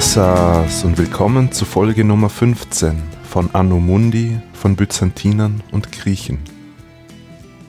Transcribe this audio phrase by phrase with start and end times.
[0.00, 6.38] Yassas und willkommen zu Folge Nummer 15 von Anno Mundi von Byzantinern und Griechen.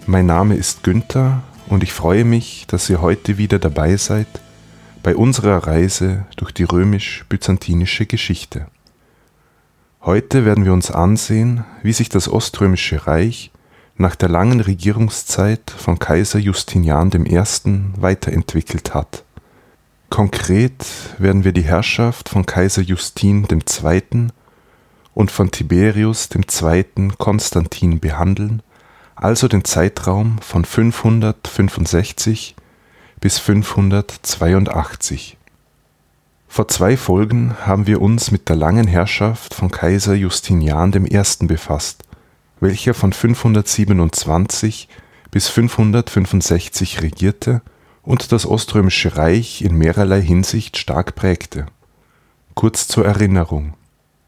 [0.05, 4.27] Mein Name ist Günther und ich freue mich, dass ihr heute wieder dabei seid
[5.03, 8.67] bei unserer Reise durch die römisch-byzantinische Geschichte.
[9.99, 13.51] Heute werden wir uns ansehen, wie sich das Oströmische Reich
[13.97, 17.43] nach der langen Regierungszeit von Kaiser Justinian I.
[17.97, 19.25] weiterentwickelt hat.
[20.11, 20.85] Konkret
[21.19, 24.27] werden wir die Herrschaft von Kaiser Justin II.
[25.13, 27.13] und von Tiberius II.
[27.17, 28.61] Konstantin behandeln,
[29.15, 32.57] also den Zeitraum von 565
[33.21, 35.37] bis 582.
[36.49, 41.23] Vor zwei Folgen haben wir uns mit der langen Herrschaft von Kaiser Justinian I.
[41.47, 42.03] befasst,
[42.59, 44.89] welcher von 527
[45.31, 47.61] bis 565 regierte
[48.03, 51.65] und das Oströmische Reich in mehrerlei Hinsicht stark prägte.
[52.55, 53.73] Kurz zur Erinnerung.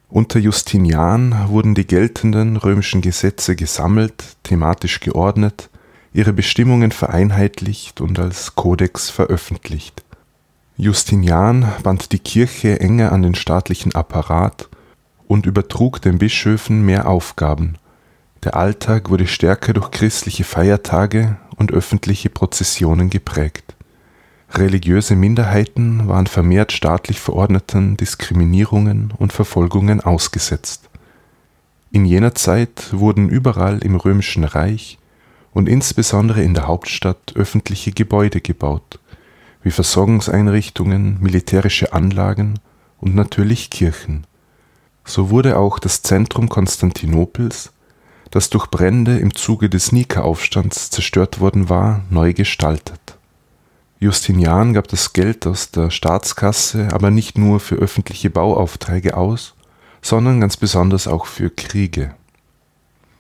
[0.10, 5.70] Unter Justinian wurden die geltenden römischen Gesetze gesammelt, thematisch geordnet,
[6.14, 10.04] ihre Bestimmungen vereinheitlicht und als Kodex veröffentlicht.
[10.78, 14.70] Justinian band die Kirche enger an den staatlichen Apparat
[15.28, 17.78] und übertrug den Bischöfen mehr Aufgaben.
[18.44, 23.76] Der Alltag wurde stärker durch christliche Feiertage und öffentliche Prozessionen geprägt.
[24.52, 30.90] Religiöse Minderheiten waren vermehrt staatlich verordneten Diskriminierungen und Verfolgungen ausgesetzt.
[31.92, 35.00] In jener Zeit wurden überall im römischen Reich
[35.54, 39.00] und insbesondere in der Hauptstadt öffentliche Gebäude gebaut,
[39.64, 42.60] wie Versorgungseinrichtungen, militärische Anlagen
[43.00, 44.26] und natürlich Kirchen.
[45.06, 47.73] So wurde auch das Zentrum Konstantinopels
[48.34, 53.16] das durch Brände im Zuge des Nika-Aufstands zerstört worden war, neu gestaltet.
[54.00, 59.54] Justinian gab das Geld aus der Staatskasse aber nicht nur für öffentliche Bauaufträge aus,
[60.02, 62.16] sondern ganz besonders auch für Kriege.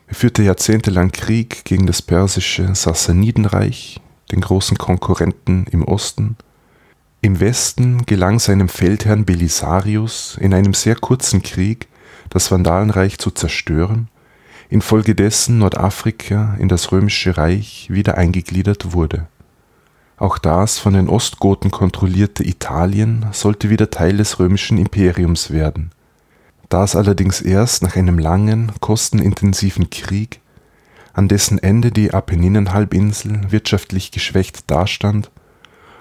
[0.07, 6.37] Er führte jahrzehntelang Krieg gegen das persische Sassanidenreich, den großen Konkurrenten im Osten.
[7.21, 11.87] Im Westen gelang seinem Feldherrn Belisarius in einem sehr kurzen Krieg
[12.31, 14.09] das Vandalenreich zu zerstören
[14.69, 19.27] infolgedessen Nordafrika in das Römische Reich wieder eingegliedert wurde.
[20.17, 25.91] Auch das von den Ostgoten kontrollierte Italien sollte wieder Teil des römischen Imperiums werden.
[26.69, 30.39] Da es allerdings erst nach einem langen, kostenintensiven Krieg,
[31.13, 35.29] an dessen Ende die Apenninenhalbinsel wirtschaftlich geschwächt dastand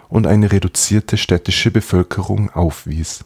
[0.09, 3.25] und eine reduzierte städtische Bevölkerung aufwies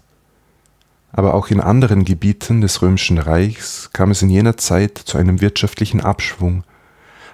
[1.12, 5.40] aber auch in anderen Gebieten des Römischen Reichs kam es in jener Zeit zu einem
[5.40, 6.64] wirtschaftlichen Abschwung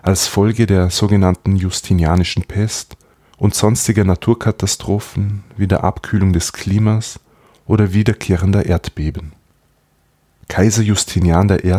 [0.03, 2.97] als Folge der sogenannten Justinianischen Pest
[3.39, 7.21] und sonstiger Naturkatastrophen wie der Abkühlung des Klimas
[7.67, 9.33] oder wiederkehrender Erdbeben.
[10.49, 11.75] Kaiser Justinian I.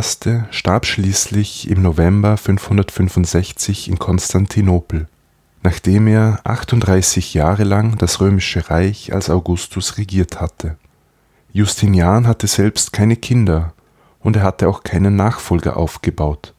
[0.52, 5.08] starb schließlich im November 565 in Konstantinopel,
[5.62, 10.78] nachdem er 38 Jahre lang das Römische Reich als Augustus regiert hatte
[11.56, 13.74] Justinian hatte selbst keine Kinder
[14.20, 16.56] und er hatte auch keinen Nachfolger aufgebaut.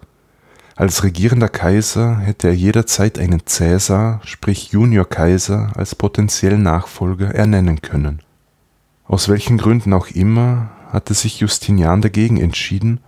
[0.77, 8.21] Als regierender Kaiser hätte er jederzeit einen Cäsar, sprich Junior-Kaiser, als potenziellen Nachfolger ernennen können.
[9.07, 13.01] Aus welchen Gründen auch immer hatte sich Justinian dagegen entschieden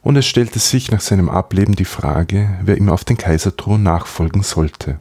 [0.00, 4.42] und es stellte sich nach seinem Ableben die Frage, wer ihm auf den Kaiserthron nachfolgen
[4.42, 4.98] sollte.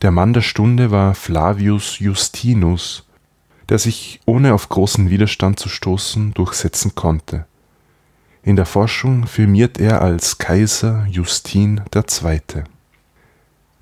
[0.00, 3.05] Der Mann der Stunde war Flavius Justinus,
[3.68, 7.46] der sich ohne auf großen Widerstand zu stoßen durchsetzen konnte.
[8.42, 12.40] In der Forschung firmiert er als Kaiser Justin II.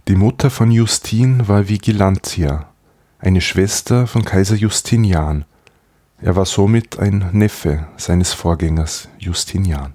[0.09, 2.71] Die Mutter von Justin war Vigilantia,
[3.19, 5.45] eine Schwester von Kaiser Justinian.
[6.21, 9.95] Er war somit ein Neffe seines Vorgängers Justinian.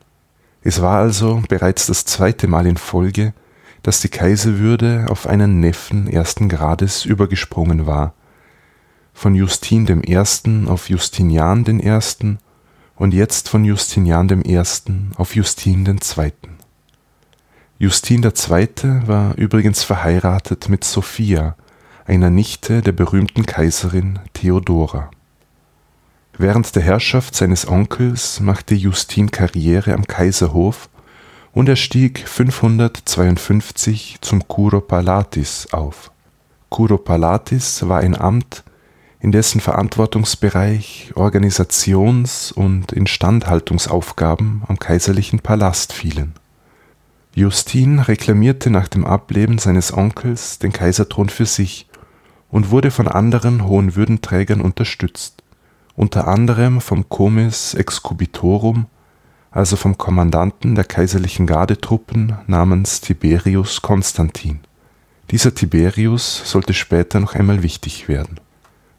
[0.62, 3.34] Es war also bereits das zweite Mal in Folge,
[3.82, 8.14] dass die Kaiserwürde auf einen Neffen ersten Grades übergesprungen war,
[9.14, 10.18] von Justin I.
[10.68, 12.38] auf Justinian I.
[12.96, 14.62] und jetzt von Justinian I.
[15.16, 16.32] auf Justin II.
[17.78, 18.68] Justin II.
[19.08, 21.56] war übrigens verheiratet mit Sophia,
[22.06, 25.12] einer Nichte der berühmten Kaiserin Theodora.
[26.38, 30.90] Während der Herrschaft seines Onkels machte Justin Karriere am Kaiserhof
[31.52, 36.12] und er stieg 552 zum Kuropalatis auf.
[36.70, 38.64] Kuropalatis war ein Amt,
[39.20, 46.34] in dessen Verantwortungsbereich Organisations- und Instandhaltungsaufgaben am kaiserlichen Palast fielen.
[47.36, 51.88] Justin reklamierte nach dem Ableben seines Onkels den Kaiserthron für sich
[52.50, 55.44] und wurde von anderen hohen Würdenträgern unterstützt,
[55.96, 58.88] unter anderem vom Comes Excubitorum,
[59.52, 64.62] also vom Kommandanten der kaiserlichen Gardetruppen namens Tiberius Constantin.
[65.32, 68.40] Dieser Tiberius sollte später noch einmal wichtig werden.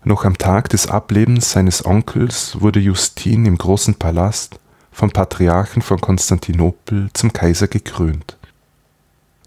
[0.03, 4.59] Noch am Tag des Ablebens seines Onkels wurde Justin im großen Palast
[4.91, 8.39] vom Patriarchen von Konstantinopel zum Kaiser gekrönt.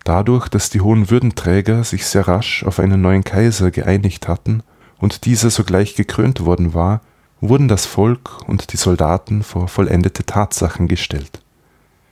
[0.03, 4.61] Dadurch, dass die hohen Würdenträger sich sehr rasch auf einen neuen Kaiser geeinigt hatten
[4.99, 7.01] und dieser sogleich gekrönt worden war,
[7.41, 11.41] wurden das Volk und die Soldaten vor vollendete Tatsachen gestellt.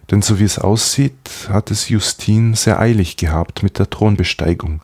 [0.10, 4.82] Denn so wie es aussieht, hat es Justin sehr eilig gehabt mit der Thronbesteigung,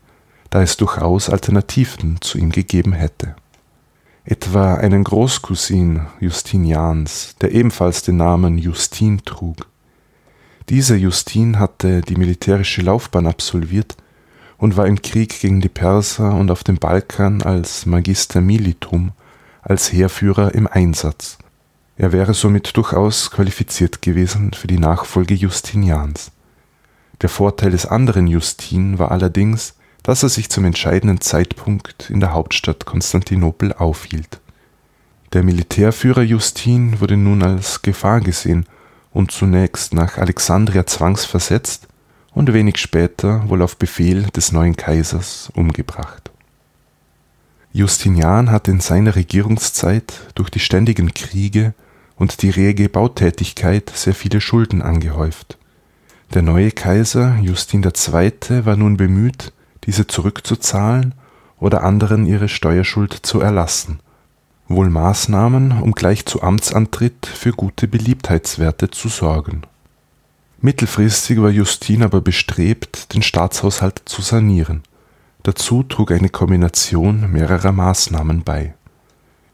[0.52, 3.36] da es durchaus Alternativen zu ihm gegeben hätte.
[4.30, 9.68] Etwa einen Großcousin Justinians, der ebenfalls den Namen Justin trug.
[10.68, 13.96] Dieser Justin hatte die militärische Laufbahn absolviert
[14.58, 19.14] und war im Krieg gegen die Perser und auf dem Balkan als Magister Militum
[19.62, 21.38] als Heerführer im Einsatz.
[21.96, 26.32] Er wäre somit durchaus qualifiziert gewesen für die Nachfolge Justinians.
[27.22, 29.76] Der Vorteil des anderen Justin war allerdings,
[30.08, 34.40] dass er sich zum entscheidenden Zeitpunkt in der Hauptstadt Konstantinopel aufhielt.
[35.34, 38.66] Der Militärführer Justin wurde nun als Gefahr gesehen
[39.12, 41.88] und zunächst nach Alexandria zwangsversetzt
[42.34, 46.32] und wenig später wohl auf Befehl des neuen Kaisers umgebracht
[47.74, 51.74] Justinian hatte in seiner Regierungszeit durch die ständigen Kriege
[52.16, 55.58] und die rege Bautätigkeit sehr viele Schulden angehäuft.
[56.34, 58.66] Der neue Kaiser Justin II.
[58.66, 59.54] war nun bemüht,
[59.88, 61.16] diese zurückzuzahlen
[61.60, 64.00] oder anderen ihre Steuerschuld zu erlassen,
[64.68, 69.64] wohl Maßnahmen, um gleich zu Amtsantritt für gute Beliebtheitswerte zu sorgen.
[70.62, 74.84] Mittelfristig war Justin aber bestrebt, den Staatshaushalt zu sanieren
[75.48, 78.74] Dazu trug eine Kombination mehrerer Maßnahmen bei.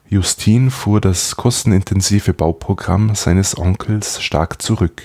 [0.10, 5.04] Justin fuhr das kostenintensive Bauprogramm seines Onkels stark zurück.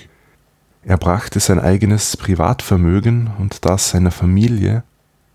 [0.81, 4.81] Er brachte sein eigenes Privatvermögen und das seiner Familie,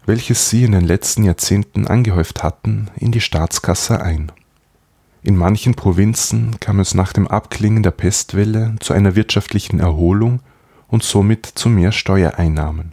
[0.07, 4.33] welches sie in den letzten Jahrzehnten angehäuft hatten, in die Staatskasse ein.
[5.23, 10.41] In manchen Provinzen kam es nach dem Abklingen der Pestwelle zu einer wirtschaftlichen Erholung
[10.89, 12.91] und somit zu mehr Steuereinnahmen.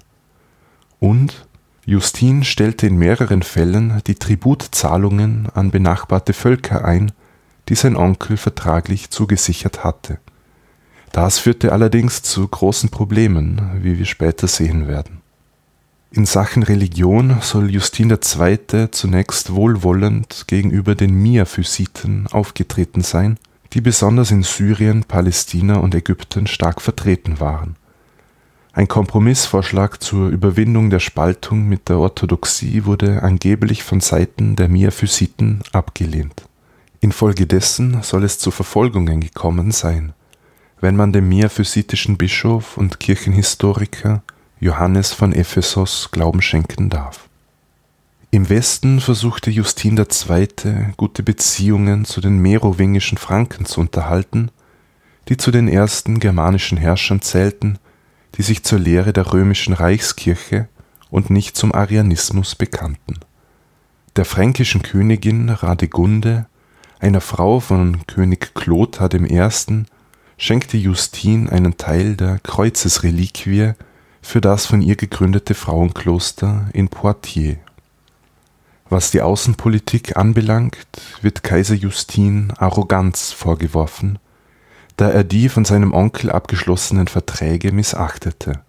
[0.99, 1.45] Und
[1.85, 7.11] Justin stellte in mehreren Fällen die Tributzahlungen an benachbarte Völker ein,
[7.67, 10.19] die sein Onkel vertraglich zugesichert hatte.
[11.11, 15.20] Das führte allerdings zu großen Problemen, wie wir später sehen werden.
[16.11, 18.91] In Sachen Religion soll Justin II.
[18.91, 23.37] zunächst wohlwollend gegenüber den Miaphysiten aufgetreten sein,
[23.73, 27.75] die besonders in Syrien, Palästina und Ägypten stark vertreten waren
[28.73, 35.61] ein Kompromissvorschlag zur Überwindung der Spaltung mit der Orthodoxie wurde angeblich von Seiten der Miaphysiten
[35.73, 36.43] abgelehnt.
[37.01, 40.13] Infolgedessen soll es zu Verfolgungen gekommen sein,
[40.79, 44.23] wenn man dem miaphysitischen Bischof und Kirchenhistoriker
[44.61, 47.27] Johannes von Ephesos Glauben schenken darf.
[48.29, 50.93] Im Westen versuchte Justin II.
[50.95, 54.51] gute Beziehungen zu den merowingischen Franken zu unterhalten,
[55.27, 57.77] die zu den ersten germanischen Herrschern zählten
[58.37, 60.67] die sich zur Lehre der römischen Reichskirche
[61.09, 63.19] und nicht zum Arianismus bekannten.
[64.15, 66.45] Der fränkischen Königin Radegunde,
[66.99, 69.85] einer Frau von König Clothar I.,
[70.37, 73.73] schenkte Justin einen Teil der Kreuzesreliquie
[74.21, 77.57] für das von ihr gegründete Frauenkloster in Poitiers.
[78.89, 80.87] Was die Außenpolitik anbelangt,
[81.21, 84.19] wird Kaiser Justin Arroganz vorgeworfen
[85.01, 88.61] da er die von seinem Onkel abgeschlossenen Verträge missachtete.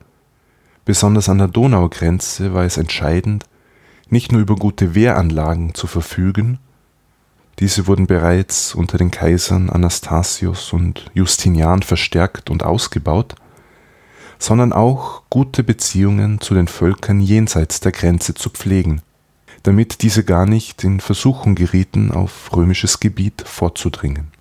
[0.87, 3.45] Besonders an der Donaugrenze war es entscheidend,
[4.09, 6.59] nicht nur über gute Wehranlagen zu verfügen,
[7.59, 13.35] diese wurden bereits unter den Kaisern Anastasius und Justinian verstärkt und ausgebaut,
[14.43, 19.03] sondern auch gute Beziehungen zu den Völkern jenseits der Grenze zu pflegen,
[19.63, 24.33] damit diese gar nicht in Versuchung gerieten, auf römisches Gebiet vorzudringen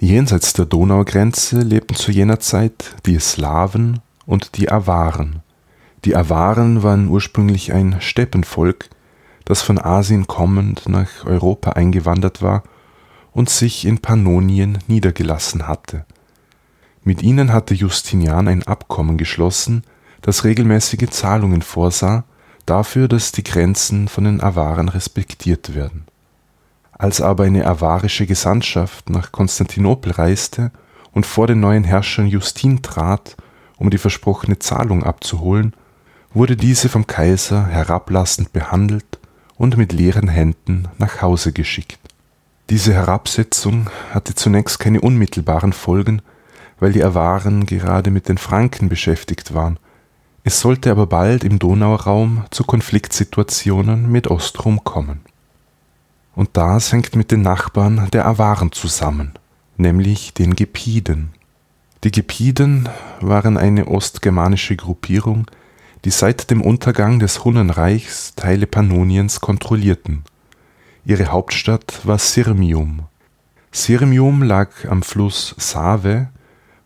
[0.00, 5.42] Jenseits der Donaugrenze lebten zu jener Zeit die Slawen und die Awaren.
[6.04, 8.90] Die Awaren waren ursprünglich ein Steppenvolk,
[9.44, 12.62] das von Asien kommend nach Europa eingewandert war
[13.32, 16.04] und sich in Pannonien niedergelassen hatte.
[17.08, 19.82] Mit ihnen hatte Justinian ein Abkommen geschlossen,
[20.20, 22.24] das regelmäßige Zahlungen vorsah,
[22.66, 26.04] dafür, dass die Grenzen von den Awaren respektiert werden
[26.98, 30.72] als aber eine avarische Gesandtschaft nach Konstantinopel reiste
[31.12, 33.36] und vor den neuen Herrschern Justin trat,
[33.76, 35.72] um die versprochene Zahlung abzuholen,
[36.34, 39.18] wurde diese vom Kaiser herablassend behandelt
[39.56, 42.00] und mit leeren Händen nach Hause geschickt.
[42.68, 46.20] Diese Herabsetzung hatte zunächst keine unmittelbaren Folgen,
[46.80, 49.78] weil die Awaren gerade mit den Franken beschäftigt waren.
[50.44, 55.20] Es sollte aber bald im Donauraum zu Konfliktsituationen mit Ostrom kommen.
[56.34, 59.32] Und das hängt mit den Nachbarn der Awaren zusammen,
[59.76, 61.30] nämlich den Gepiden.
[62.04, 62.88] Die Gepiden
[63.20, 65.50] waren eine ostgermanische Gruppierung,
[66.04, 70.22] die seit dem Untergang des Hunnenreichs Teile Pannoniens kontrollierten.
[71.04, 73.06] Ihre Hauptstadt war Sirmium.
[73.72, 76.28] Sirmium lag am Fluss Save,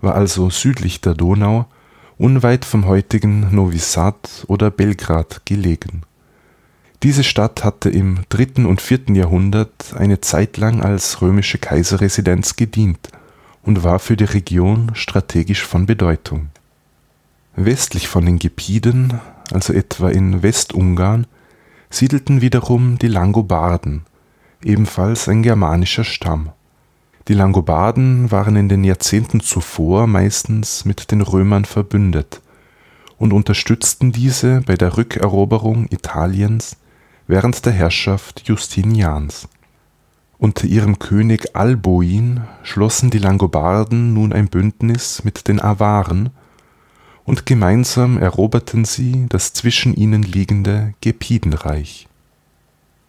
[0.03, 1.67] war also südlich der Donau,
[2.19, 6.03] unweit vom heutigen Novi Sad oder Belgrad gelegen.
[7.03, 13.09] Diese Stadt hatte im dritten und vierten Jahrhundert eine Zeit lang als römische Kaiserresidenz gedient
[13.63, 16.51] und war für die Region strategisch von Bedeutung.
[17.57, 19.21] Westlich von den Gepiden,
[19.53, 21.27] also etwa in Westungarn,
[21.91, 24.03] siedelten wiederum die Langobarden,
[24.65, 26.51] ebenfalls ein germanischer Stamm.
[27.29, 32.41] Die Langobarden waren in den Jahrzehnten zuvor meistens mit den Römern verbündet
[33.19, 36.77] und unterstützten diese bei der Rückeroberung Italiens
[37.27, 39.49] während der Herrschaft Justinians
[40.43, 46.31] unter ihrem König Alboin schlossen die Langobarden nun ein Bündnis mit den Awaren,
[47.23, 52.09] und gemeinsam eroberten sie das zwischen ihnen liegende Gepidenreich.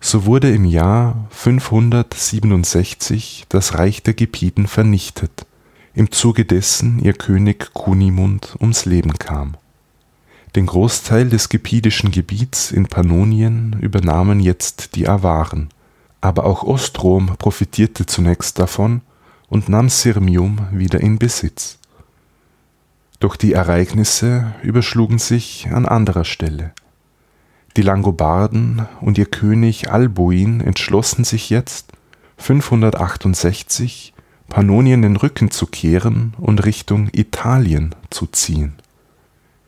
[0.05, 5.45] So wurde im Jahr 567 das Reich der Gepiden vernichtet,
[5.93, 9.53] im Zuge dessen ihr König Kunimund ums Leben kam.
[10.57, 15.69] Den Großteil des gepidischen Gebiets in Pannonien übernahmen jetzt die Awaren
[16.23, 19.01] aber auch Ostrom profitierte zunächst davon
[19.49, 21.79] und nahm Sirmium wieder in Besitz.
[23.19, 26.71] Doch die Ereignisse überschlugen sich an anderer Stelle.
[27.75, 31.91] Die Langobarden und ihr König Alboin entschlossen sich jetzt,
[32.37, 34.13] 568
[34.49, 38.73] Pannonien den Rücken zu kehren und Richtung Italien zu ziehen.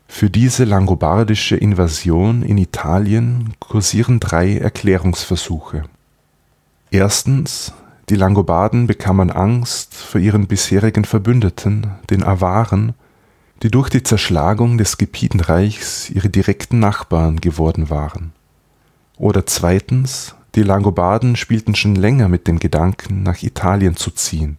[0.06, 5.84] Für diese langobardische Invasion in Italien kursieren drei Erklärungsversuche
[6.90, 7.72] Erstens,
[8.08, 12.94] die Langobarden bekamen Angst vor ihren bisherigen Verbündeten, den Awaren,
[13.62, 18.32] die durch die Zerschlagung des Gepidenreichs ihre direkten Nachbarn geworden waren.
[19.16, 24.58] Oder zweitens, die Langobarden spielten schon länger mit dem Gedanken, nach Italien zu ziehen.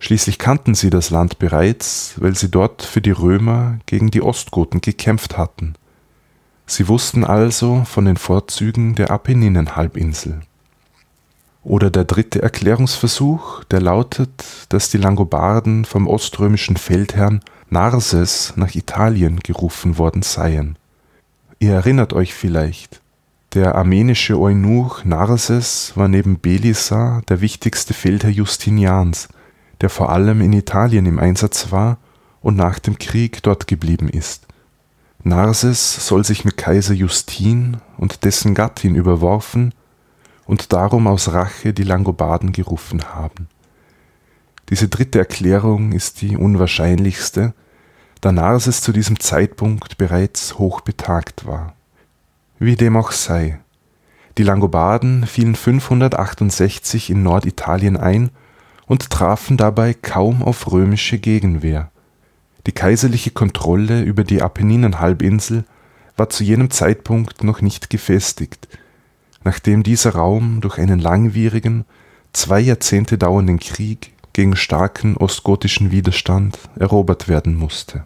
[0.00, 4.80] Schließlich kannten sie das Land bereits, weil sie dort für die Römer gegen die Ostgoten
[4.80, 5.74] gekämpft hatten.
[6.66, 10.40] Sie wussten also von den Vorzügen der Apenninenhalbinsel.
[11.64, 19.40] Oder der dritte Erklärungsversuch, der lautet, dass die Langobarden vom oströmischen Feldherrn Narses nach Italien
[19.40, 20.76] gerufen worden seien.
[21.58, 23.02] Ihr erinnert euch vielleicht,
[23.52, 29.28] der armenische Eunuch Narses war neben Belisar der wichtigste Feldherr Justinians,
[29.80, 31.98] der vor allem in Italien im Einsatz war
[32.40, 34.46] und nach dem Krieg dort geblieben ist.
[35.22, 39.74] Narses soll sich mit Kaiser Justin und dessen Gattin überworfen
[40.46, 43.48] und darum aus Rache die Langobarden gerufen haben.
[44.70, 47.54] Diese dritte Erklärung ist die unwahrscheinlichste,
[48.20, 51.74] da Narses zu diesem Zeitpunkt bereits hochbetagt war.
[52.58, 53.60] Wie dem auch sei,
[54.36, 58.30] die Langobarden fielen 568 in Norditalien ein
[58.86, 61.90] und trafen dabei kaum auf römische Gegenwehr.
[62.66, 65.64] Die kaiserliche Kontrolle über die Apenninenhalbinsel
[66.16, 68.68] war zu jenem Zeitpunkt noch nicht gefestigt,
[69.44, 71.84] nachdem dieser Raum durch einen langwierigen,
[72.32, 78.04] zwei Jahrzehnte dauernden Krieg gegen starken ostgotischen Widerstand erobert werden musste.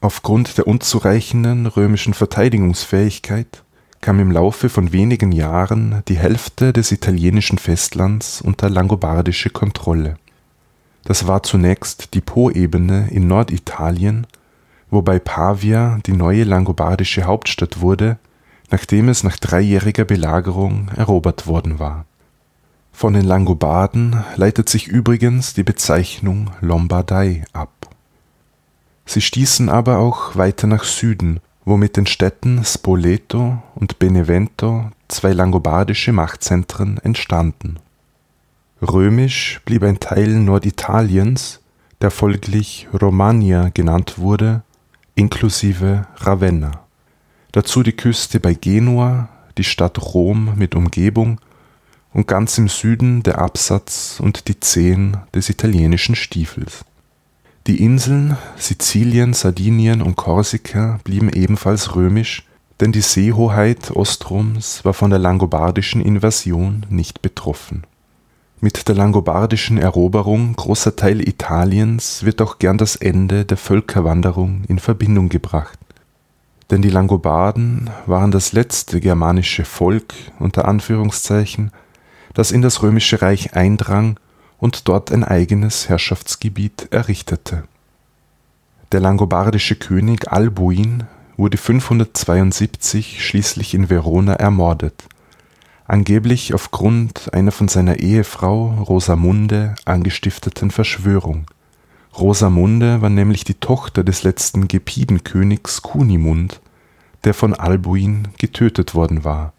[0.00, 3.64] Aufgrund der unzureichenden römischen Verteidigungsfähigkeit
[4.00, 10.16] kam im Laufe von wenigen Jahren die Hälfte des italienischen Festlands unter langobardische Kontrolle.
[11.02, 14.28] Das war zunächst die Poebene in Norditalien,
[14.90, 18.16] wobei Pavia die neue langobardische Hauptstadt wurde
[18.72, 22.06] nachdem es nach dreijähriger Belagerung erobert worden war.
[22.92, 27.70] Von den Langobarden leitet sich übrigens die Bezeichnung Lombardei ab.
[29.06, 35.32] Sie stießen aber auch weiter nach Süden, wo mit den Städten Spoleto und Benevento zwei
[35.32, 37.78] langobardische Machtzentren entstanden.
[38.80, 41.60] Römisch blieb ein Teil Norditaliens,
[42.00, 44.62] der folglich Romagna genannt wurde,
[45.14, 46.82] inklusive Ravenna
[47.52, 51.38] dazu die Küste bei Genua, die Stadt Rom mit Umgebung
[52.12, 56.84] und ganz im Süden der Absatz und die Zehen des italienischen Stiefels.
[57.66, 62.44] Die Inseln Sizilien, Sardinien und Korsika blieben ebenfalls römisch,
[62.80, 67.84] denn die Seehoheit Ostroms war von der langobardischen Invasion nicht betroffen.
[68.60, 74.78] Mit der langobardischen Eroberung großer Teile Italiens wird auch gern das Ende der Völkerwanderung in
[74.78, 75.78] Verbindung gebracht.
[76.70, 81.70] Denn die Langobarden waren das letzte germanische Volk unter Anführungszeichen,
[82.34, 84.18] das in das römische Reich eindrang
[84.58, 87.64] und dort ein eigenes Herrschaftsgebiet errichtete.
[88.92, 91.04] Der langobardische König Albuin
[91.36, 95.04] wurde 572 schließlich in Verona ermordet
[95.92, 101.44] angeblich aufgrund einer von seiner Ehefrau Rosamunde angestifteten Verschwörung.
[102.18, 106.60] Rosamunde war nämlich die Tochter des letzten Gepidenkönigs Kunimund,
[107.24, 109.52] der von Albuin getötet worden war.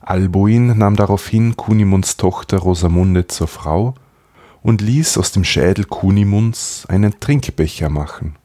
[0.00, 3.94] Albuin nahm daraufhin Kunimunds Tochter Rosamunde zur Frau
[4.62, 8.36] und ließ aus dem Schädel Kunimunds einen Trinkbecher machen,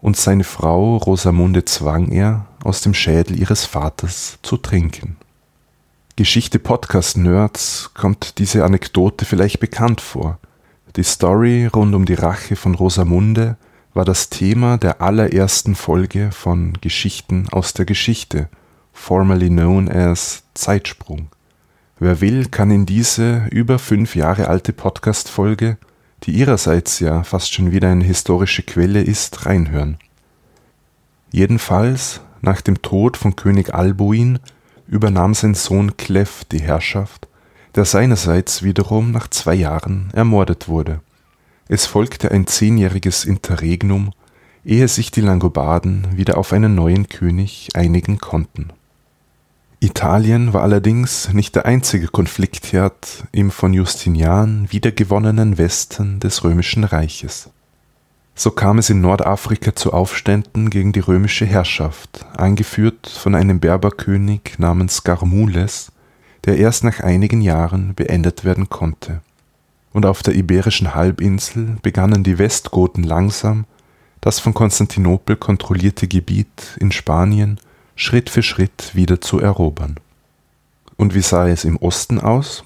[0.00, 5.16] und seine Frau Rosamunde zwang er, aus dem Schädel ihres Vaters zu trinken.
[6.16, 10.38] Geschichte Podcast-Nerds kommt diese Anekdote vielleicht bekannt vor.
[10.96, 13.56] Die Story rund um die Rache von Rosamunde
[13.94, 18.48] war das Thema der allerersten Folge von Geschichten aus der Geschichte,
[18.98, 21.28] formerly known as Zeitsprung.
[21.98, 25.78] Wer will, kann in diese über fünf Jahre alte Podcast-Folge,
[26.24, 29.98] die ihrerseits ja fast schon wieder eine historische Quelle ist, reinhören.
[31.30, 34.40] Jedenfalls, nach dem Tod von König Albuin
[34.86, 37.28] übernahm sein Sohn Clef die Herrschaft,
[37.74, 41.00] der seinerseits wiederum nach zwei Jahren ermordet wurde.
[41.68, 44.12] Es folgte ein zehnjähriges Interregnum,
[44.64, 48.72] ehe sich die Langobarden wieder auf einen neuen König einigen konnten.
[49.80, 57.50] Italien war allerdings nicht der einzige Konfliktherd im von Justinian wiedergewonnenen Westen des römischen Reiches.
[58.34, 64.58] So kam es in Nordafrika zu Aufständen gegen die römische Herrschaft, angeführt von einem Berberkönig
[64.58, 65.92] namens Garmules,
[66.44, 69.20] der erst nach einigen Jahren beendet werden konnte.
[69.92, 73.64] Und auf der iberischen Halbinsel begannen die Westgoten langsam,
[74.20, 77.60] das von Konstantinopel kontrollierte Gebiet in Spanien
[78.00, 79.96] Schritt für Schritt wieder zu erobern.
[80.96, 82.62] Und wie sah es im Osten aus?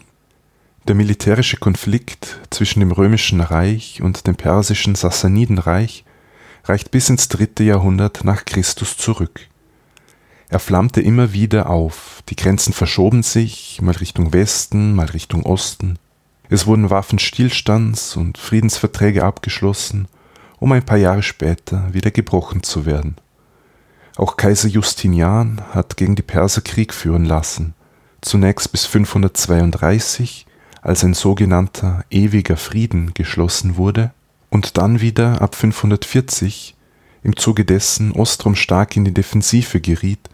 [0.86, 6.04] Der militärische Konflikt zwischen dem Römischen Reich und dem persischen Sassanidenreich
[6.64, 9.48] reicht bis ins dritte Jahrhundert nach Christus zurück.
[10.50, 15.98] Er flammte immer wieder auf, die Grenzen verschoben sich, mal Richtung Westen, mal Richtung Osten.
[16.50, 20.08] Es wurden Waffenstillstands- und Friedensverträge abgeschlossen,
[20.58, 23.16] um ein paar Jahre später wieder gebrochen zu werden.
[24.22, 27.74] Auch Kaiser Justinian hat gegen die Perser Krieg führen lassen,
[28.20, 30.46] zunächst bis 532
[30.80, 34.12] als ein sogenannter ewiger Frieden geschlossen wurde
[34.48, 36.76] und dann wieder ab 540
[37.24, 40.30] im Zuge dessen Ostrom stark in die Defensive geriet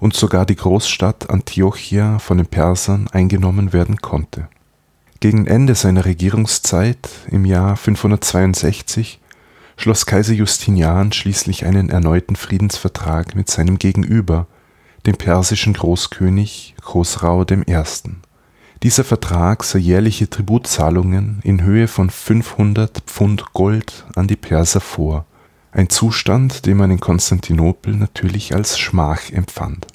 [0.00, 4.48] und sogar die Großstadt Antiochia von den Persern eingenommen werden konnte.
[5.20, 9.18] Gegen Ende seiner Regierungszeit im Jahr 562
[9.80, 14.46] schloss Kaiser Justinian schließlich einen erneuten Friedensvertrag mit seinem Gegenüber,
[15.06, 17.82] dem persischen Großkönig Chosrau I.
[18.82, 25.24] Dieser Vertrag sah jährliche Tributzahlungen in Höhe von 500 Pfund Gold an die Perser vor,
[25.72, 29.86] ein Zustand, den man in Konstantinopel natürlich als Schmach empfand.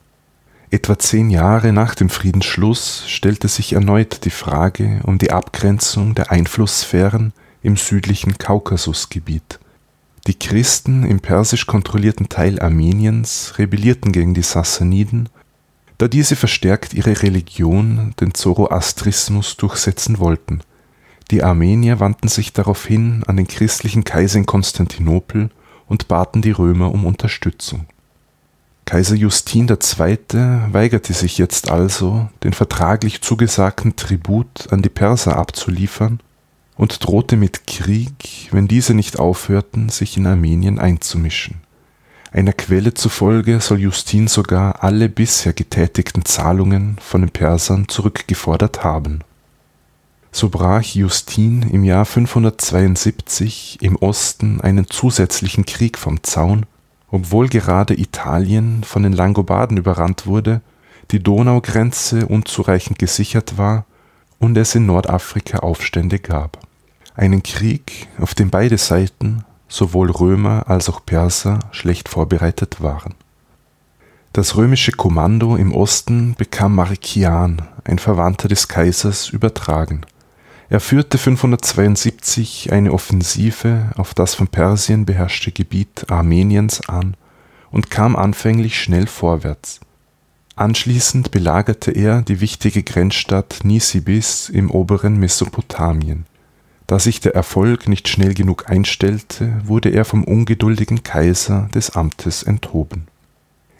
[0.71, 6.31] Etwa zehn Jahre nach dem Friedensschluss stellte sich erneut die Frage um die Abgrenzung der
[6.31, 9.59] Einflusssphären im südlichen Kaukasusgebiet.
[10.27, 15.29] Die Christen im persisch kontrollierten Teil Armeniens rebellierten gegen die Sassaniden
[15.97, 20.61] da diese verstärkt ihre Religion, den Zoroastrismus, durchsetzen wollten.
[21.31, 25.49] Die Armenier wandten sich daraufhin an den christlichen Kaiser in Konstantinopel
[25.87, 27.85] und baten die Römer um Unterstützung.
[28.83, 30.17] Kaiser Justin II.
[30.71, 36.19] weigerte sich jetzt also, den vertraglich zugesagten Tribut an die Perser abzuliefern
[36.75, 41.65] und drohte mit Krieg, wenn diese nicht aufhörten, sich in Armenien einzumischen
[42.35, 49.21] einer Quelle zufolge soll Justin sogar alle bisher getätigten Zahlungen von den Persern zurückgefordert haben.
[50.33, 56.65] So brach Justin im Jahr 572 im Osten einen zusätzlichen Krieg vom Zaun,
[57.09, 60.59] obwohl gerade Italien von den Langobarden überrannt wurde,
[61.11, 63.85] die Donaugrenze unzureichend gesichert war
[64.45, 66.59] und es in Nordafrika Aufstände gab.
[67.15, 73.15] Einen Krieg, auf dem beide Seiten sowohl Römer als auch Perser schlecht vorbereitet waren.
[74.33, 80.01] Das römische Kommando im Osten bekam Marikian, ein Verwandter des Kaisers, übertragen.
[80.69, 87.17] Er führte 572 eine Offensive auf das von Persien beherrschte Gebiet Armeniens an
[87.71, 89.79] und kam anfänglich schnell vorwärts.
[90.57, 96.25] Anschließend belagerte er die wichtige Grenzstadt Nisibis im oberen Mesopotamien.
[96.87, 102.43] Da sich der Erfolg nicht schnell genug einstellte, wurde er vom ungeduldigen Kaiser des Amtes
[102.43, 103.07] enthoben.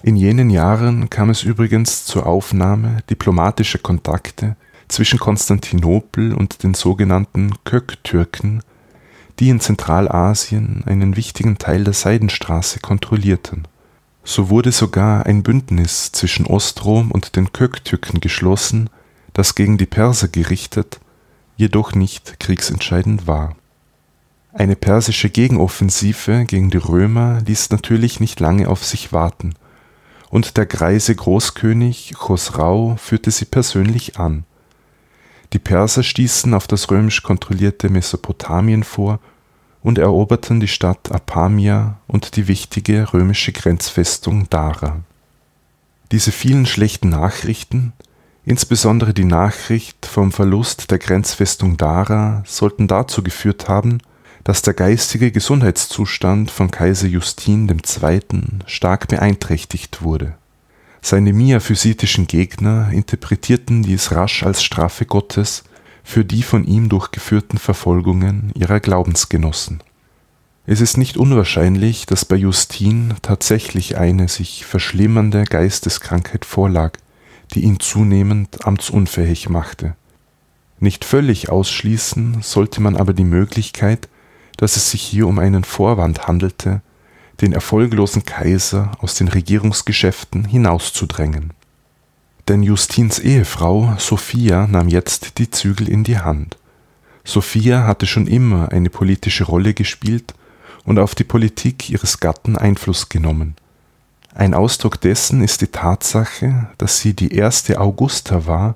[0.04, 4.58] In jenen Jahren kam es übrigens zur Aufnahme diplomatischer Kontakte
[4.90, 8.64] zwischen Konstantinopel und den sogenannten Köktürken,
[9.40, 13.68] die in Zentralasien einen wichtigen Teil der Seidenstraße kontrollierten.
[14.26, 18.90] So wurde sogar ein Bündnis zwischen Ostrom und den Köktürken geschlossen,
[19.34, 21.00] das gegen die Perser gerichtet
[21.58, 23.56] jedoch nicht kriegsentscheidend war.
[24.54, 29.54] Eine persische Gegenoffensive gegen die Römer ließ natürlich nicht lange auf sich warten,
[30.30, 34.44] und der greise Großkönig Chosrau führte sie persönlich an.
[35.54, 39.20] Die Perser stießen auf das römisch kontrollierte Mesopotamien vor
[39.86, 45.02] und eroberten die Stadt Apamia und die wichtige römische Grenzfestung Dara.
[46.12, 47.94] Diese vielen schlechten Nachrichten
[48.48, 53.98] Insbesondere die Nachricht vom Verlust der Grenzfestung Dara sollten dazu geführt haben,
[54.44, 58.20] dass der geistige Gesundheitszustand von Kaiser Justin II.
[58.68, 60.36] stark beeinträchtigt wurde.
[61.02, 65.64] Seine miaphysitischen Gegner interpretierten dies rasch als Strafe Gottes
[66.06, 69.82] für die von ihm durchgeführten Verfolgungen ihrer Glaubensgenossen.
[70.68, 76.94] Es ist nicht unwahrscheinlich, dass bei Justin tatsächlich eine sich verschlimmernde Geisteskrankheit vorlag,
[77.54, 79.96] die ihn zunehmend amtsunfähig machte.
[80.80, 84.08] Nicht völlig ausschließen sollte man aber die Möglichkeit,
[84.58, 86.82] dass es sich hier um einen Vorwand handelte,
[87.42, 91.52] den erfolglosen Kaiser aus den Regierungsgeschäften hinauszudrängen.
[92.48, 96.58] Denn Justins Ehefrau Sophia nahm jetzt die Zügel in die Hand.
[97.24, 100.36] Sophia hatte schon immer eine politische Rolle gespielt
[100.84, 103.56] und auf die Politik ihres Gatten Einfluss genommen.
[104.36, 108.76] Ein Ausdruck dessen ist die Tatsache, dass sie die erste Augusta war,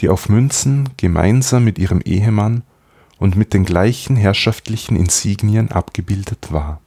[0.00, 2.62] die auf Münzen gemeinsam mit ihrem Ehemann
[3.18, 6.80] und mit den gleichen herrschaftlichen Insignien abgebildet war.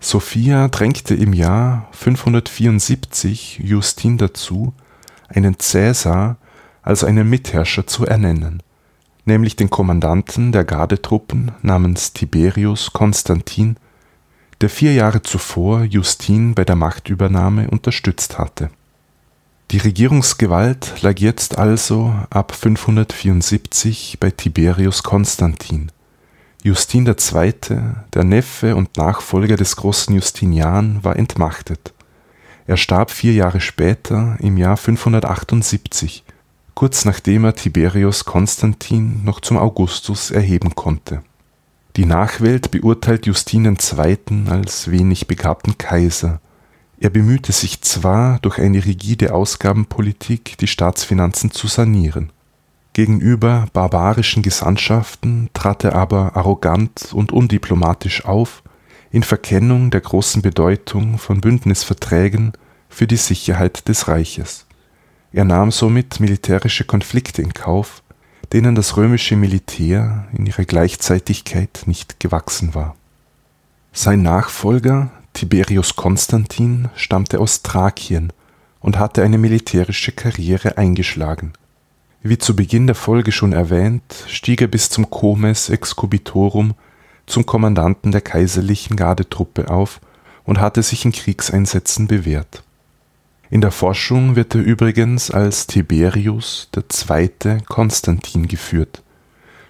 [0.00, 4.72] Sophia drängte im Jahr 574 Justin dazu,
[5.30, 6.36] einen Cäsar,
[6.82, 8.62] also einen Mitherrscher, zu ernennen,
[9.24, 13.76] nämlich den Kommandanten der Gardetruppen namens Tiberius Konstantin
[14.60, 18.70] der vier Jahre zuvor Justin bei der Machtübernahme unterstützt hatte.
[19.70, 25.92] Die Regierungsgewalt lag jetzt also ab 574 bei Tiberius Konstantin.
[26.62, 27.54] Justin II.,
[28.12, 31.94] der Neffe und Nachfolger des großen Justinian, war entmachtet.
[32.70, 36.22] Er starb vier Jahre später im Jahr 578,
[36.74, 41.22] kurz nachdem er Tiberius Konstantin noch zum Augustus erheben konnte
[41.96, 44.48] die Nachwelt beurteilt Justin II.
[44.48, 46.40] als wenig begabten Kaiser.
[47.00, 52.30] Er bemühte sich zwar, durch eine rigide Ausgabenpolitik die Staatsfinanzen zu sanieren.
[52.92, 58.62] Gegenüber barbarischen Gesandtschaften trat er aber arrogant und undiplomatisch auf,
[59.10, 62.52] in Verkennung der großen Bedeutung von Bündnisverträgen
[62.88, 64.66] für die Sicherheit des Reiches.
[65.32, 68.02] Er nahm somit militärische Konflikte in Kauf,
[68.52, 72.96] denen das römische Militär in ihrer Gleichzeitigkeit nicht gewachsen war.
[73.92, 78.32] Sein Nachfolger Tiberius Konstantin stammte aus Thrakien
[78.80, 81.52] und hatte eine militärische Karriere eingeschlagen.
[82.22, 86.74] Wie zu Beginn der Folge schon erwähnt, stieg er bis zum Comes Excubitorum
[87.30, 90.00] zum Kommandanten der kaiserlichen Gardetruppe auf
[90.44, 92.62] und hatte sich in Kriegseinsätzen bewährt
[93.50, 97.58] in der Forschung wird er übrigens als Tiberius II.
[97.68, 99.02] Konstantin geführt.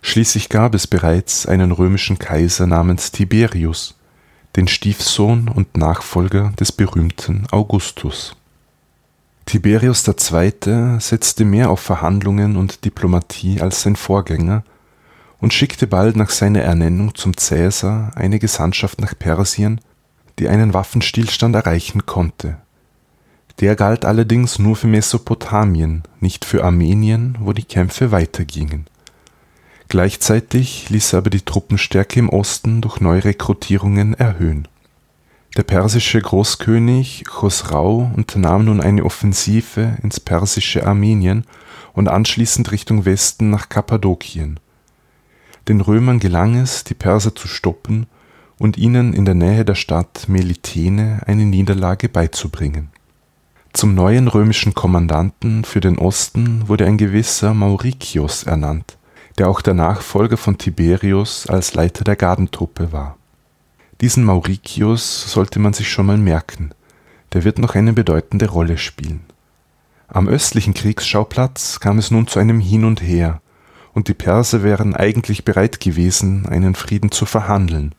[0.03, 3.97] Schließlich gab es bereits einen römischen Kaiser namens Tiberius,
[4.55, 8.37] den Stiefsohn und Nachfolger des berühmten Augustus.
[9.47, 11.01] Tiberius II.
[11.01, 14.63] setzte mehr auf Verhandlungen und Diplomatie als sein Vorgänger
[15.41, 19.81] und schickte bald nach seiner Ernennung zum Cäsar eine Gesandtschaft nach Persien,
[20.39, 22.59] die einen Waffenstillstand erreichen konnte
[23.61, 28.87] der galt allerdings nur für Mesopotamien, nicht für Armenien, wo die Kämpfe weitergingen.
[29.89, 34.67] Gleichzeitig ließ er aber die Truppenstärke im Osten durch Neurekrutierungen erhöhen.
[35.57, 41.45] Der persische Großkönig Chosrau unternahm nun eine Offensive ins persische Armenien
[41.93, 44.61] und anschließend Richtung Westen nach Kappadokien.
[45.69, 48.07] Den Römern gelang es, die Perser zu stoppen
[48.59, 52.91] und ihnen in der Nähe der Stadt Melitene eine Niederlage beizubringen
[53.73, 58.99] zum neuen römischen Kommandanten für den Osten wurde ein gewisser Mauricius ernannt,
[59.39, 63.17] der auch der Nachfolger von Tiberius als Leiter der Gardentruppe war.
[64.01, 66.71] Diesen Mauricius sollte man sich schon mal merken,
[67.33, 69.21] der wird noch eine bedeutende Rolle spielen.
[70.09, 73.41] Am östlichen Kriegsschauplatz kam es nun zu einem Hin und Her,
[73.95, 77.95] und die Perser wären eigentlich bereit gewesen, einen Frieden zu verhandeln.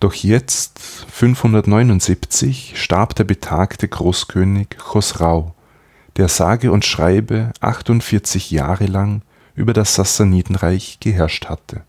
[0.00, 5.54] Doch jetzt, 579, starb der betagte Großkönig Chosrau,
[6.16, 9.22] der sage und schreibe 48 Jahre lang
[9.54, 11.82] über das Sassanidenreich geherrscht hatte.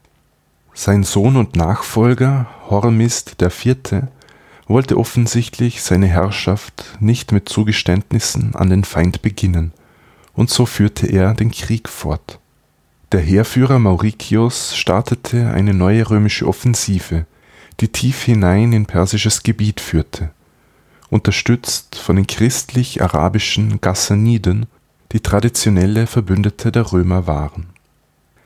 [0.73, 4.03] Sein Sohn und Nachfolger Hormizd IV
[4.67, 9.73] wollte offensichtlich seine Herrschaft nicht mit Zugeständnissen an den Feind beginnen,
[10.33, 12.38] und so führte er den Krieg fort.
[13.11, 17.25] Der Heerführer Maurikios startete eine neue römische Offensive,
[17.79, 20.29] die tief hinein in persisches Gebiet führte,
[21.09, 24.67] unterstützt von den christlich-arabischen Ghassaniden,
[25.11, 27.65] die traditionelle Verbündete der Römer waren.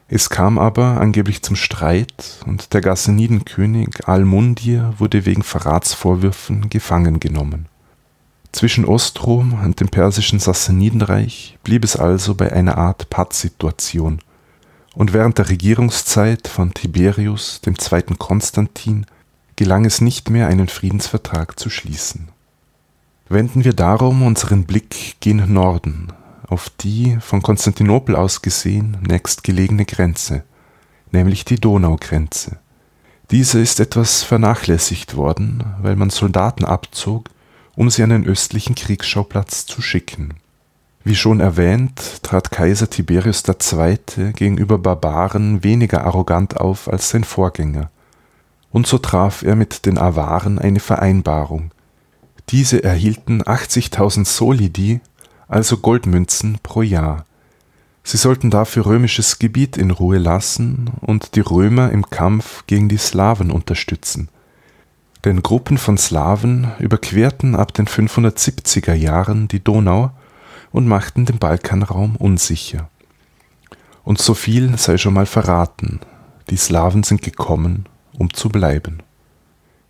[0.07, 7.65] Es kam aber angeblich zum Streit und der Gassanidenkönig Al-Mundir wurde wegen Verratsvorwürfen gefangen genommen.
[8.53, 14.19] Zwischen Ostrom und dem persischen Sassanidenreich blieb es also bei einer Art Pattsituation,
[14.93, 19.05] und während der Regierungszeit von Tiberius, dem zweiten Konstantin,
[19.55, 22.29] gelang es nicht mehr, einen Friedensvertrag zu schließen.
[23.29, 26.13] Wenden wir darum unseren Blick gen Norden,
[26.47, 30.43] auf die von Konstantinopel aus gesehen nächstgelegene Grenze,
[31.11, 32.59] nämlich die Donaugrenze.
[33.31, 37.29] Diese ist etwas vernachlässigt worden, weil man Soldaten abzog,
[37.75, 40.35] um sie an den östlichen Kriegsschauplatz zu schicken.
[41.05, 44.31] Wie schon erwähnt, trat Kaiser Tiberius II.
[44.33, 47.89] gegenüber Barbaren weniger arrogant auf als sein Vorgänger.
[48.71, 51.71] Und so traf er mit den Awaren eine Vereinbarung.
[52.49, 55.01] Diese erhielten 80.000 Solidi
[55.49, 57.25] also Goldmünzen pro Jahr.
[58.03, 62.97] Sie sollten dafür römisches Gebiet in Ruhe lassen und die Römer im Kampf gegen die
[62.97, 64.29] Slawen unterstützen.
[65.25, 70.11] Denn Gruppen von Slawen überquerten ab den 570er Jahren die Donau
[70.73, 72.89] und machten den Balkanraum unsicher.
[74.03, 76.01] Und so viel sei schon mal verraten,
[76.49, 77.85] die Slawen sind gekommen,
[78.17, 79.01] um zu bleiben.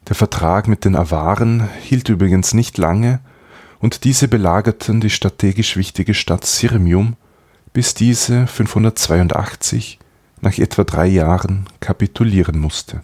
[0.07, 3.21] Der Vertrag mit den Awaren hielt übrigens nicht lange
[3.79, 7.15] und diese belagerten die strategisch wichtige Stadt Sirmium,
[7.71, 9.99] bis diese 582
[10.41, 13.01] nach etwa drei Jahren kapitulieren musste.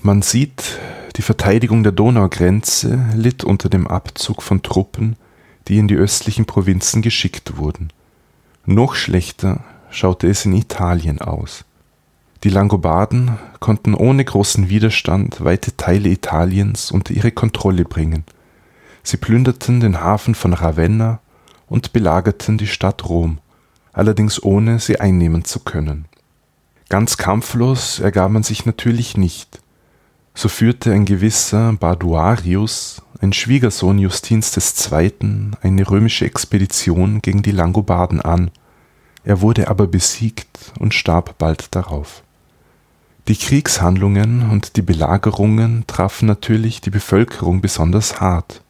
[0.00, 0.78] Man sieht,
[1.16, 5.16] die Verteidigung der Donaugrenze litt unter dem Abzug von Truppen,
[5.68, 7.90] die in die östlichen Provinzen geschickt wurden.
[8.64, 11.64] Noch schlechter schaute es in Italien aus.
[12.44, 18.24] Die Langobarden konnten ohne großen Widerstand weite Teile Italiens unter ihre Kontrolle bringen–
[19.02, 21.20] Sie plünderten den Hafen von Ravenna
[21.68, 23.38] und belagerten die Stadt Rom,
[23.92, 26.06] allerdings ohne sie einnehmen zu können.
[26.88, 29.60] Ganz kampflos ergab man sich natürlich nicht.
[30.34, 38.20] So führte ein gewisser Baduarius, ein Schwiegersohn Justins II., eine römische Expedition gegen die Langobarden
[38.20, 38.50] an.
[39.24, 42.22] Er wurde aber besiegt und starb bald darauf.
[43.28, 48.62] Die Kriegshandlungen und die Belagerungen trafen natürlich die Bevölkerung besonders hart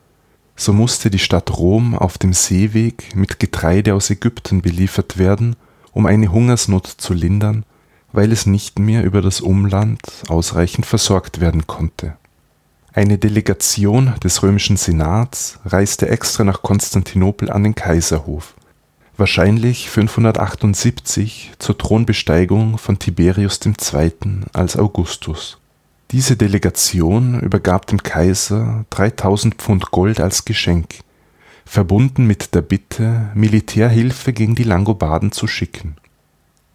[0.63, 5.57] so musste die Stadt Rom auf dem Seeweg mit Getreide aus Ägypten beliefert werden,
[5.93, 7.65] um eine Hungersnot zu lindern,
[8.13, 12.17] weil es nicht mehr über das Umland ausreichend versorgt werden konnte.
[12.93, 18.55] Eine Delegation des römischen Senats reiste extra nach Konstantinopel an den Kaiserhof,
[19.17, 24.13] wahrscheinlich 578 zur Thronbesteigung von Tiberius II.
[24.53, 25.59] als Augustus
[26.13, 30.97] diese Delegation übergab dem Kaiser 3000 Pfund Gold als Geschenk,
[31.65, 35.97] verbunden mit der Bitte, Militärhilfe gegen die Langobarden zu schicken.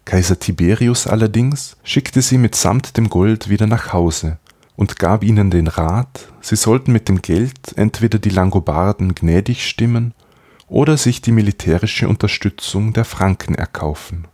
[0.04, 4.38] Kaiser Tiberius allerdings schickte sie mitsamt dem Gold wieder nach Hause
[4.78, 10.14] und gab ihnen den Rat, sie sollten mit dem Geld entweder die Langobarden gnädig stimmen
[10.68, 14.28] oder sich die militärische Unterstützung der Franken erkaufen.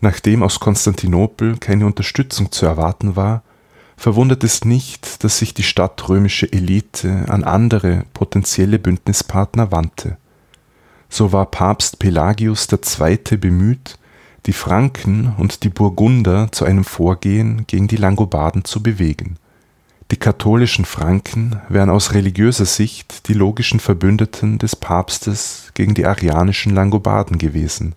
[0.00, 3.42] Nachdem aus Konstantinopel keine Unterstützung zu erwarten war,
[3.96, 10.16] verwundert es nicht, dass sich die stadtrömische Elite an andere potenzielle Bündnispartner wandte.
[11.08, 13.36] So war Papst Pelagius II.
[13.36, 13.98] bemüht,
[14.46, 19.38] die Franken und die Burgunder zu einem Vorgehen gegen die Langobarden zu bewegen.
[20.12, 26.74] Die katholischen Franken wären aus religiöser Sicht die logischen Verbündeten des Papstes gegen die arianischen
[26.74, 27.94] Langobarden gewesen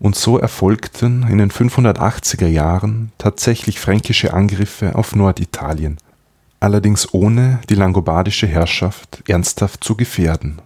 [0.00, 5.98] und so erfolgten in den 580er Jahren tatsächlich fränkische Angriffe auf Norditalien,
[6.58, 10.62] allerdings ohne die langobardische Herrschaft ernsthaft zu gefährden.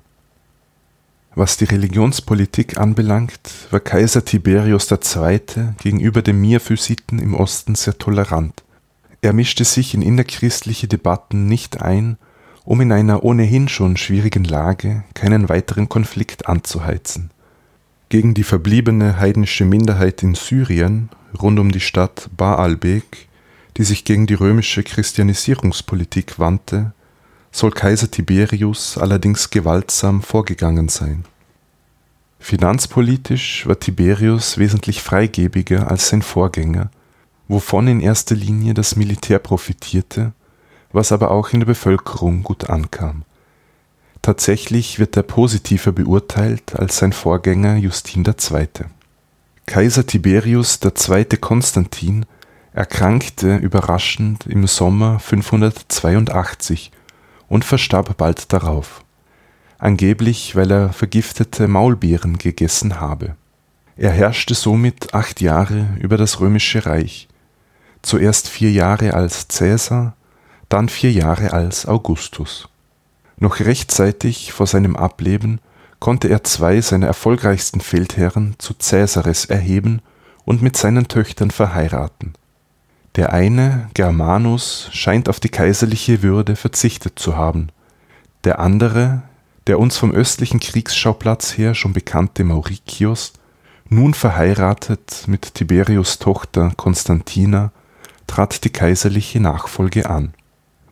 [1.35, 3.41] Was die Religionspolitik anbelangt,
[3.73, 5.41] war Kaiser Tiberius II.
[5.79, 8.63] gegenüber den Miaphysiten im Osten sehr tolerant.
[9.21, 12.19] Er mischte sich in innerchristliche Debatten nicht ein,
[12.65, 17.31] um in einer ohnehin schon schwierigen Lage keinen weiteren Konflikt anzuheizen
[18.09, 21.09] Gegen die verbliebene heidnische Minderheit in Syrien
[21.41, 23.29] rund um die Stadt Baalbek,
[23.77, 26.93] die sich gegen die römische Christianisierungspolitik wandte,
[27.51, 31.25] soll Kaiser Tiberius allerdings gewaltsam vorgegangen sein.
[32.39, 36.91] Finanzpolitisch war Tiberius wesentlich freigebiger als sein Vorgänger,
[37.49, 40.33] wovon in erster Linie das Militär profitierte,
[40.93, 43.23] was aber auch in der Bevölkerung gut ankam.
[44.23, 48.69] Tatsächlich wird er positiver beurteilt als sein Vorgänger Justin II.
[49.67, 51.25] Kaiser Tiberius II.
[51.41, 52.27] Konstantin
[52.73, 56.91] erkrankte überraschend im Sommer 582
[57.49, 59.05] und verstarb bald darauf,
[59.79, 63.37] angeblich weil er vergiftete Maulbeeren gegessen habe.
[63.97, 67.29] Er herrschte somit acht Jahre über das römische Reich,
[68.07, 70.15] zuerst vier Jahre als Cäsar,
[70.69, 72.69] dann vier Jahre als Augustus.
[73.39, 75.61] Noch rechtzeitig vor seinem Ableben
[75.99, 80.01] konnte er zwei seiner erfolgreichsten Feldherren zu Cäsares erheben
[80.45, 82.35] und mit seinen Töchtern verheiraten
[83.17, 87.69] der eine, Germanus, scheint auf die kaiserliche Würde verzichtet zu haben,
[88.45, 89.23] der andere,
[89.67, 93.33] der uns vom östlichen Kriegsschauplatz her schon bekannte Mauricius,
[93.89, 97.73] nun verheiratet mit Tiberius Tochter Constantina,
[98.27, 100.35] trat die kaiserliche Nachfolge an.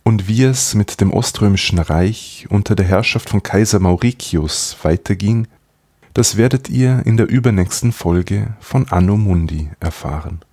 [0.02, 5.48] Und wie es mit dem Oströmischen Reich unter der Herrschaft von Kaiser Mauricius weiterging,
[6.12, 10.44] das werdet ihr in der übernächsten Folge von Anno Mundi erfahren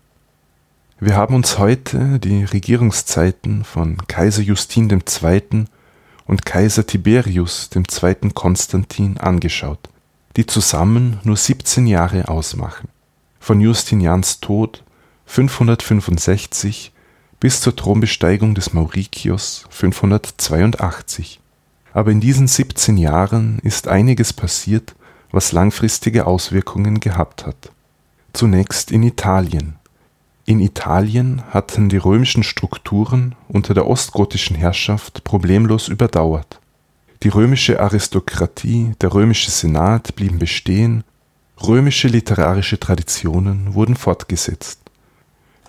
[1.03, 5.65] wir haben uns heute die Regierungszeiten von Kaiser Justin II.
[6.27, 8.29] und Kaiser Tiberius II.
[8.35, 9.89] Konstantin angeschaut,
[10.37, 12.87] die zusammen nur 17 Jahre ausmachen,
[13.39, 14.83] von Justinians Tod
[15.31, 16.91] 565
[17.39, 21.39] bis zur Thronbesteigung des Mauricius 582.
[21.93, 24.93] Aber in diesen 17 Jahren ist einiges passiert,
[25.31, 27.71] was langfristige Auswirkungen gehabt hat.
[28.33, 29.75] Zunächst in Italien
[30.45, 36.59] in Italien hatten die römischen Strukturen unter der ostgotischen Herrschaft problemlos überdauert.
[37.23, 41.05] Die römische Aristokratie, der römische Senat blieben bestehen,
[41.65, 44.80] römische literarische Traditionen wurden fortgesetzt.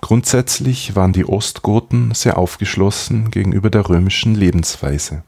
[0.03, 5.23] Grundsätzlich waren die Ostgoten sehr aufgeschlossen gegenüber der römischen Lebensweise.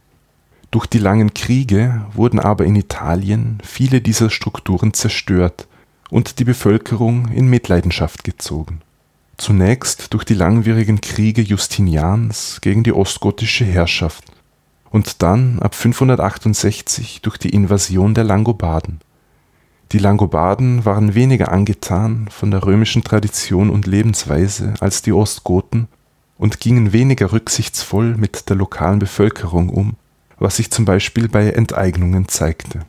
[0.71, 5.67] Durch die langen Kriege wurden aber in Italien viele dieser Strukturen zerstört
[6.11, 8.83] und die Bevölkerung in Mitleidenschaft gezogen
[9.37, 14.25] zunächst durch die langwierigen Kriege Justinians gegen die ostgotische Herrschaft
[14.91, 19.01] und dann ab 568 durch die Invasion der Langobarden.
[19.95, 25.89] Die Langobarden waren weniger angetan von der römischen Tradition und Lebensweise als die Ostgoten
[26.37, 29.95] und gingen weniger rücksichtsvoll mit der lokalen Bevölkerung um,
[30.39, 32.81] was sich zum Beispiel bei Enteignungen zeigte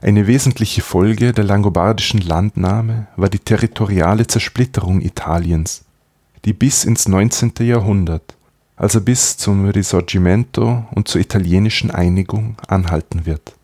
[0.00, 5.84] eine wesentliche Folge der langobardischen Landnahme war die territoriale Zersplitterung Italiens,
[6.44, 7.52] die bis ins 19.
[7.60, 8.36] Jahrhundert,
[8.76, 13.57] also bis zum Risorgimento und zur italienischen Einigung, anhalten wird.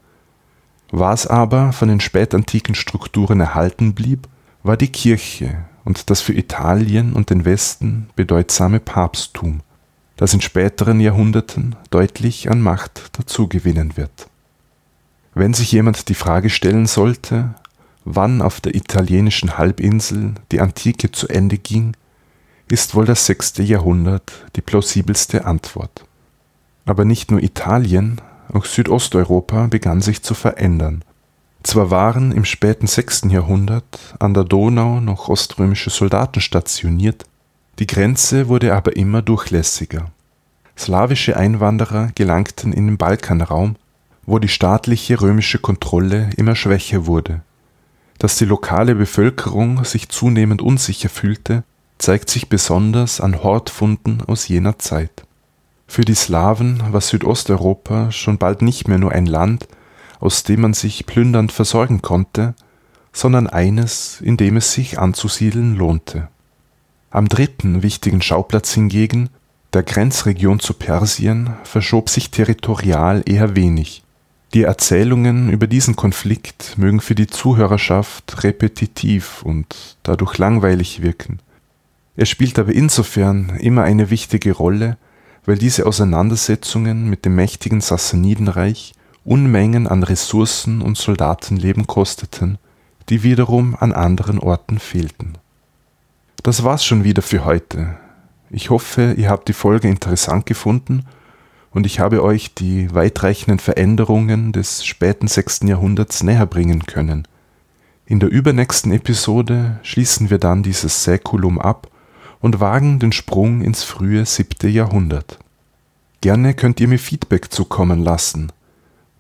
[0.91, 4.29] Was aber von den spätantiken Strukturen erhalten blieb,
[4.63, 9.61] war die Kirche und das für Italien und den Westen bedeutsame Papsttum,
[10.17, 14.29] das in späteren Jahrhunderten deutlich an Macht dazugewinnen wird
[15.35, 17.55] wenn sich jemand die Frage stellen sollte,
[18.05, 21.97] wann auf der italienischen Halbinsel die Antike zu Ende ging,
[22.69, 26.07] ist wohl das sechste Jahrhundert die plausibelste Antwort.
[26.87, 28.21] Aber nicht nur Italien,
[28.55, 31.05] auch Südosteuropa begann sich zu verändern.
[31.63, 37.25] Zwar waren im späten sechsten Jahrhundert an der Donau noch oströmische Soldaten stationiert,
[37.79, 40.07] die Grenze wurde aber immer durchlässiger.
[40.79, 43.77] Slawische Einwanderer gelangten in den Balkanraum
[44.27, 47.43] wo die staatliche römische Kontrolle immer schwächer wurde.
[48.19, 51.65] Dass die lokale Bevölkerung sich zunehmend unsicher fühlte,
[51.99, 55.24] zeigt sich besonders an Hortfunden aus jener Zeit.
[55.95, 59.69] Für die Slawen war Südosteuropa schon bald nicht mehr nur ein Land,
[60.19, 62.57] aus dem man sich plündernd versorgen konnte,
[63.13, 66.27] sondern eines, in dem es sich anzusiedeln lohnte.
[67.13, 69.29] Am dritten wichtigen Schauplatz hingegen,
[69.73, 74.03] der Grenzregion zu Persien, verschob sich territorial eher wenig,
[74.53, 81.39] die Erzählungen über diesen Konflikt mögen für die Zuhörerschaft repetitiv und dadurch langweilig wirken.
[82.17, 84.97] Er spielt aber insofern immer eine wichtige Rolle,
[85.47, 92.59] weil diese Auseinandersetzungen mit dem mächtigen Sassanidenreich Unmengen an Ressourcen und Soldatenleben kosteten,
[93.09, 95.35] die wiederum an anderen Orten fehlten.
[96.43, 97.97] Das war's schon wieder für heute.
[98.51, 101.07] Ich hoffe, ihr habt die Folge interessant gefunden
[101.71, 105.61] und ich habe euch die weitreichenden Veränderungen des späten 6.
[105.65, 107.27] Jahrhunderts näher bringen können.
[108.05, 111.89] In der übernächsten Episode schließen wir dann dieses Säkulum ab
[112.45, 115.39] und wagen den Sprung ins frühe siebte Jahrhundert.
[116.21, 118.53] Gerne könnt ihr mir Feedback zukommen lassen.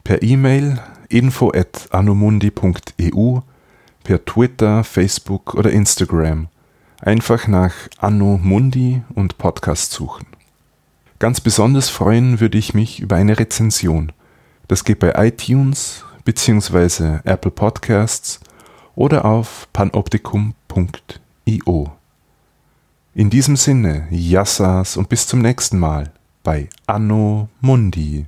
[0.04, 3.38] Per E-Mail info at anomundi.eu,
[4.02, 6.48] per Twitter, Facebook oder Instagram.
[7.00, 10.26] Einfach nach Anno Mundi und Podcast suchen.
[11.18, 14.12] Ganz besonders freuen würde ich mich über eine Rezension.
[14.68, 17.20] Das geht bei iTunes bzw.
[17.24, 18.40] Apple Podcasts
[18.94, 21.92] oder auf panoptikum.io.
[23.16, 26.10] In diesem Sinne, Jassas und bis zum nächsten Mal
[26.42, 28.26] bei Anno Mundi.